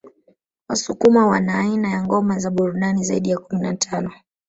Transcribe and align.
Wasukuma 0.69 1.27
wana 1.27 1.55
aina 1.59 1.89
ya 1.89 2.03
ngoma 2.03 2.39
za 2.39 2.49
burudani 2.51 3.03
zaidi 3.03 3.29
ya 3.29 3.37
kumi 3.37 3.61
na 3.61 3.75
tano 3.75 4.11